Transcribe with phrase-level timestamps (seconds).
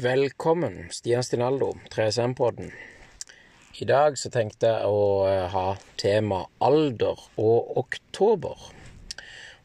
[0.00, 2.70] Velkommen, Stian Stinaldo, 3SM-podden.
[3.80, 8.62] I dag så tenkte jeg å eh, ha tema alder og oktober.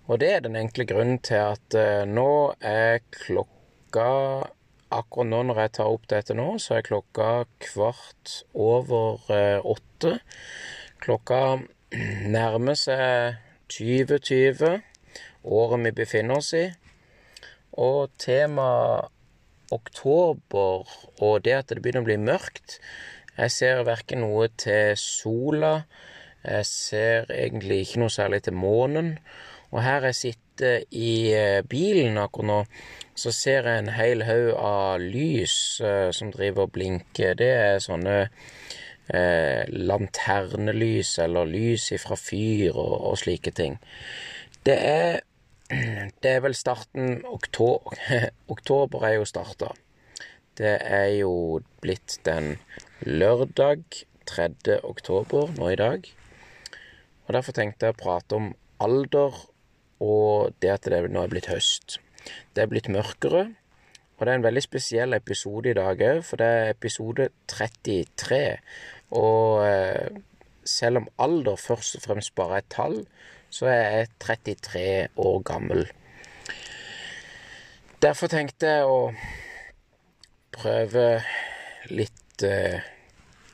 [0.10, 4.10] Og det er den enkle grunnen til at uh, nå er klokka
[4.92, 7.32] Akkurat nå når jeg tar opp dette nå, så er klokka
[7.70, 10.18] kvart over uh, åtte.
[11.00, 11.42] Klokka
[12.36, 13.40] nærmer seg
[13.72, 14.84] 2020,
[15.48, 16.68] året vi befinner oss i.
[17.80, 19.15] Og temaet
[19.74, 20.86] oktober
[21.24, 22.80] og det at det begynner å bli mørkt
[23.36, 25.82] Jeg ser verken noe til sola,
[26.46, 29.18] jeg ser egentlig ikke noe særlig til månen.
[29.74, 32.60] Og her jeg sitter i eh, bilen akkurat nå,
[33.16, 37.36] så ser jeg en hel haug av lys uh, som driver og blinker.
[37.40, 43.78] Det er sånne eh, lanternelys eller lys ifra fyr og, og slike ting.
[44.68, 45.22] Det er
[46.22, 47.98] det er vel starten oktober,
[48.54, 49.72] oktober er jo starta.
[50.56, 52.56] Det er jo blitt den
[53.02, 53.84] lørdag
[54.30, 54.50] 3.
[54.84, 56.06] oktober nå i dag.
[57.26, 59.36] Og Derfor tenkte jeg å prate om alder
[60.04, 61.98] og det at det nå er blitt høst.
[62.54, 63.48] Det er blitt mørkere,
[64.16, 68.42] og det er en veldig spesiell episode i dag òg, for det er episode 33.
[69.18, 70.22] Og eh,
[70.66, 73.02] selv om alder først og fremst bare er tall,
[73.56, 75.86] så er jeg 33 år gammel.
[78.04, 78.98] Derfor tenkte jeg å
[80.56, 81.06] prøve
[81.88, 82.84] litt eh,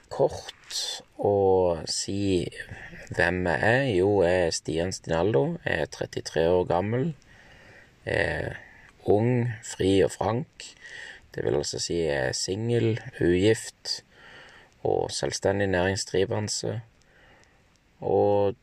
[0.10, 0.80] kort
[1.22, 1.36] å
[1.86, 2.42] si
[3.14, 3.84] hvem jeg er.
[3.94, 5.44] Jo, jeg er Stian Stinaldo.
[5.68, 7.06] Jeg er 33 år gammel.
[8.08, 8.58] Jeg er
[9.12, 10.66] ung, fri og frank.
[11.32, 14.02] Det vil altså si jeg er singel, ugift
[14.82, 16.80] og selvstendig næringsdrivende.
[18.02, 18.58] Og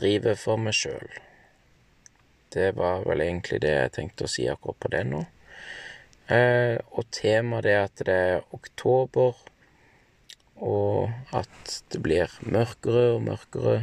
[0.00, 1.10] driver for meg sjøl.
[2.50, 5.22] Det var vel egentlig det jeg tenkte å si akkurat på det nå.
[6.30, 9.38] Eh, og temaet er at det er oktober,
[10.60, 13.76] og at det blir mørkere og mørkere,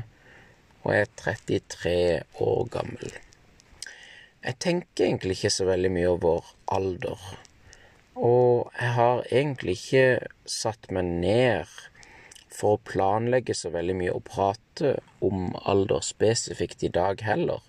[0.83, 1.95] og jeg er 33
[2.43, 3.17] år gammel.
[4.45, 7.25] Jeg tenker egentlig ikke så veldig mye over alder,
[8.15, 10.05] og jeg har egentlig ikke
[10.47, 11.77] satt meg ned
[12.57, 14.95] for å planlegge så veldig mye og prate
[15.25, 17.61] om alder spesifikt i dag heller.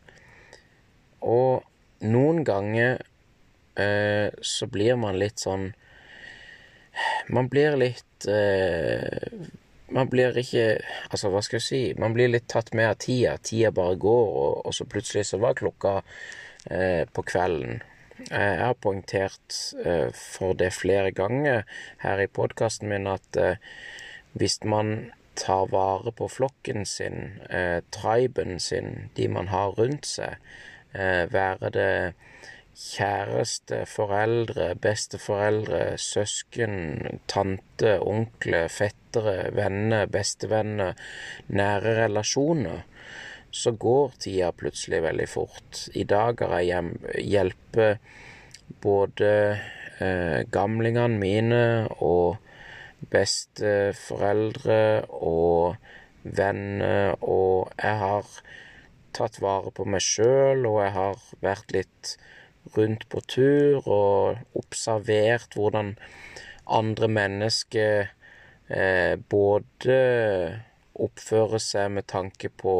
[1.20, 1.64] Og
[2.08, 3.02] noen ganger
[3.78, 5.72] eh, så blir man litt sånn
[7.30, 9.34] Man blir litt eh,
[9.90, 10.78] Man blir ikke
[11.10, 11.82] Altså, hva skal jeg si?
[11.98, 13.36] Man blir litt tatt med av tida.
[13.42, 15.98] Tida bare går, og, og så plutselig så var klokka
[16.70, 17.82] eh, på kvelden.
[18.18, 21.64] Jeg har poengtert eh, for det flere ganger
[22.02, 23.60] her i podkasten min at eh,
[24.38, 30.36] hvis man tar vare på flokken sin, eh, triben sin, de man har rundt seg,
[30.94, 32.14] eh, være det
[32.78, 40.94] kjæreste, foreldre, besteforeldre, søsken, tante, onkle, fettere, venner, bestevenner,
[41.48, 42.84] nære relasjoner,
[43.50, 45.88] så går tida plutselig veldig fort.
[45.94, 47.98] I dag har jeg hjulpet
[48.84, 49.32] både
[49.98, 51.62] eh, gamlingene mine
[51.98, 52.36] og
[53.12, 55.76] besteforeldre og
[56.22, 58.32] venner, og jeg har
[59.16, 62.16] tatt vare på meg sjøl, og jeg har vært litt
[62.76, 65.94] rundt på tur og observert hvordan
[66.68, 68.10] andre mennesker
[68.68, 69.98] eh, både
[70.98, 72.76] oppfører seg med tanke på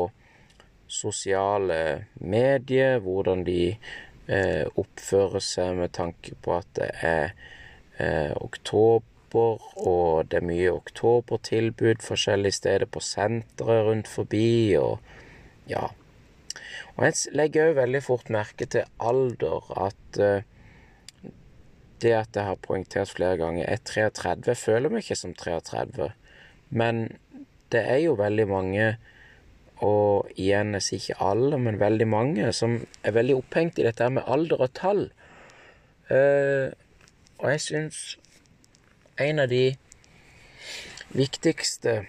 [0.89, 7.31] sosiale medier, hvordan de eh, oppfører seg med tanke på at det er
[8.01, 14.99] eh, oktober oktober, og det er mye oktobertilbud forskjellige steder på senteret rundt forbi, og
[15.69, 15.89] ja.
[16.97, 20.43] Og jeg legger òg veldig fort merke til alder, at uh,
[22.01, 24.43] det at jeg har poengtert flere ganger, er 33.
[24.47, 26.13] Jeg føler meg ikke som 33,
[26.71, 27.09] men
[27.73, 28.97] det er jo veldig mange,
[29.79, 34.09] og igjen, jeg sier ikke alle, men veldig mange, som er veldig opphengt i dette
[34.11, 35.11] med alder og tall.
[36.11, 36.73] Uh,
[37.39, 38.19] og jeg syns
[39.19, 39.77] en av de
[41.09, 42.05] viktigste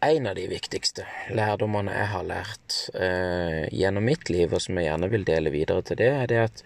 [0.00, 1.02] En av de viktigste
[1.34, 5.82] lærdommene jeg har lært eh, gjennom mitt liv, og som jeg gjerne vil dele videre
[5.88, 6.60] til det, er det at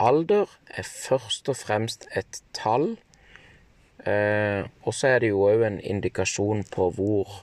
[0.00, 0.48] alder
[0.78, 2.94] er først og fremst et tall.
[4.06, 7.34] Eh, og så er det jo òg en indikasjon på hvor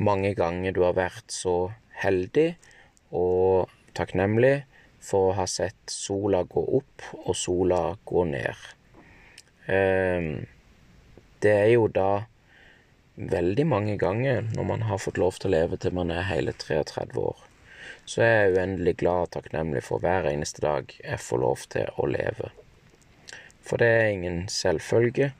[0.00, 1.70] mange ganger du har vært så
[2.00, 2.48] heldig
[3.12, 4.64] og takknemlig
[5.04, 8.70] for å ha sett sola gå opp og sola gå ned.
[9.70, 10.46] Ehm,
[11.40, 12.24] det er jo da
[13.20, 16.54] veldig mange ganger når man har fått lov til å leve til man er hele
[16.56, 17.44] 33 år.
[18.08, 21.90] Så er jeg uendelig glad og takknemlig for hver eneste dag jeg får lov til
[22.00, 22.50] å leve.
[23.62, 25.30] For det er ingen selvfølge.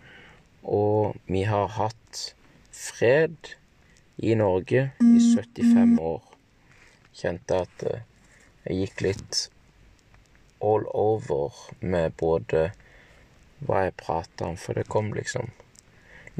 [0.63, 2.21] Og vi har hatt
[2.77, 3.55] fred
[4.21, 6.21] i Norge i 75 år.
[7.17, 8.05] Kjente at eh,
[8.69, 9.41] jeg gikk litt
[10.61, 12.69] all over med både
[13.67, 15.51] hva jeg prata om, for det kom liksom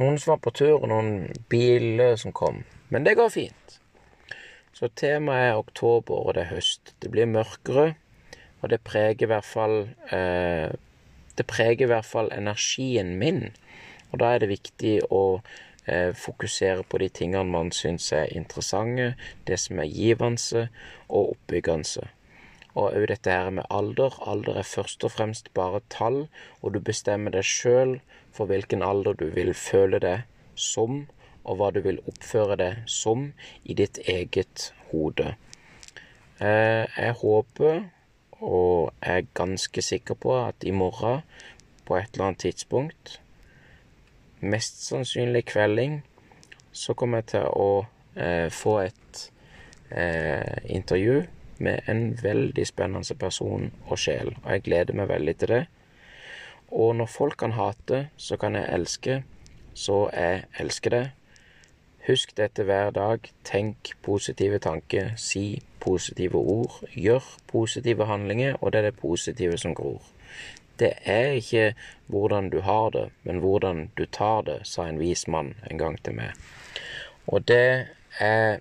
[0.01, 2.63] noen som var på tur, og noen biler som kom.
[2.89, 3.79] Men det går fint.
[4.73, 6.95] Så temaet er oktober, og det er høst.
[7.03, 7.95] Det blir mørkere,
[8.61, 9.77] og det preger i hvert fall
[10.13, 10.71] eh,
[11.37, 13.51] Det preger i hvert fall energien min.
[14.11, 15.41] Og da er det viktig å
[15.87, 19.15] eh, fokusere på de tingene man syns er interessante,
[19.47, 20.67] det som er givende
[21.09, 22.09] og oppbyggende.
[22.75, 24.15] Og òg dette her med alder.
[24.31, 26.29] Alder er først og fremst bare tall,
[26.63, 27.99] og du bestemmer deg sjøl
[28.33, 31.07] for hvilken alder du vil føle deg som,
[31.45, 33.31] og hva du vil oppføre deg som
[33.65, 35.35] i ditt eget hode.
[36.41, 37.83] Eh, jeg håper,
[38.41, 41.25] og er ganske sikker på, at i morgen,
[41.85, 43.19] på et eller annet tidspunkt,
[44.41, 46.01] mest sannsynlig kvelding,
[46.73, 47.71] så kommer jeg til å
[48.15, 49.25] eh, få et
[49.91, 51.25] eh, intervju
[51.61, 55.63] med en veldig spennende person og sjel, og jeg gleder meg veldig til det.
[56.71, 59.23] Og når folk kan hate, så kan jeg elske,
[59.75, 61.07] så jeg elsker det.
[62.07, 63.27] Husk dette hver dag.
[63.45, 69.75] Tenk positive tanker, si positive ord, gjør positive handlinger, og det er det positive som
[69.75, 70.03] gror.
[70.81, 71.75] Det er ikke
[72.07, 75.99] hvordan du har det, men hvordan du tar det, sa en vis mann en gang
[76.05, 76.33] til meg.
[77.27, 77.87] Og det
[78.19, 78.61] er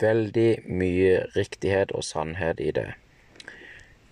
[0.00, 2.92] veldig mye riktighet og sannhet i det.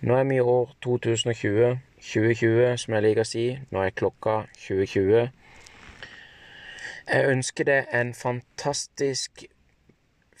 [0.01, 1.77] Nå er vi i år 2020.
[2.01, 3.45] 2020, som jeg liker å si.
[3.69, 5.29] Nå er klokka 2020.
[7.11, 9.43] Jeg ønsker deg en fantastisk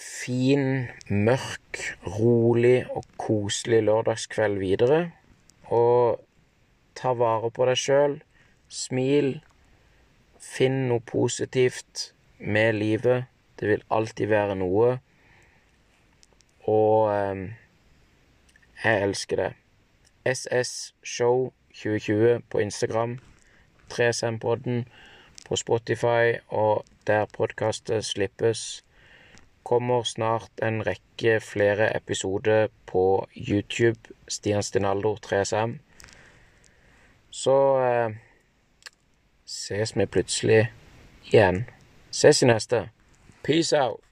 [0.01, 1.81] fin, mørk,
[2.17, 5.01] rolig og koselig lørdagskveld videre.
[5.69, 6.21] Og
[6.97, 8.17] ta vare på deg sjøl.
[8.69, 9.35] Smil.
[10.41, 13.29] Finn noe positivt med livet.
[13.61, 14.97] Det vil alltid være noe.
[16.63, 17.49] Og eh,
[18.83, 19.53] jeg elsker det.
[20.25, 23.19] SS Show 2020 på Instagram.
[23.93, 24.85] 3SM-podden
[25.47, 28.83] på Spotify og der podkastet slippes.
[29.63, 33.99] Kommer snart en rekke flere episoder på YouTube.
[34.27, 35.71] Stian Stinaldo 3SM.
[37.31, 38.15] Så eh,
[39.45, 40.71] ses vi plutselig
[41.25, 41.65] igjen.
[42.11, 42.89] Ses i neste.
[43.43, 44.10] Peace out.